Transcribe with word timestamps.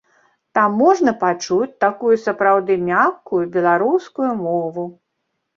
Там 0.57 0.71
можна 0.83 1.13
пачуць 1.23 1.75
такую 1.85 2.15
сапраўды 2.25 2.79
мяккую 2.87 3.43
беларускую 3.59 4.31
мову. 4.45 4.91